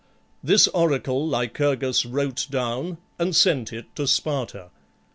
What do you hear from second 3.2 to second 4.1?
sent it to